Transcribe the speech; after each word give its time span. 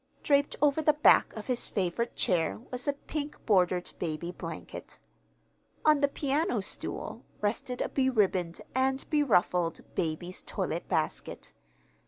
Draped 0.23 0.55
over 0.63 0.81
the 0.81 0.93
back 0.93 1.31
of 1.33 1.45
his 1.45 1.67
favorite 1.67 2.15
chair 2.15 2.57
was 2.71 2.87
a 2.87 2.93
pink 2.93 3.45
bordered 3.45 3.91
baby 3.99 4.31
blanket. 4.31 4.97
On 5.85 5.99
the 5.99 6.07
piano 6.07 6.59
stool 6.59 7.23
rested 7.39 7.83
a 7.83 7.89
beribboned 7.89 8.61
and 8.73 9.07
beruffled 9.11 9.81
baby's 9.93 10.41
toilet 10.41 10.89
basket. 10.89 11.53